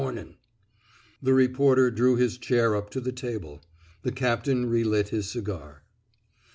[0.01, 0.09] *'
[1.21, 3.61] The reporter drew his chair up to the table.
[4.01, 5.83] The captain relit his cigar.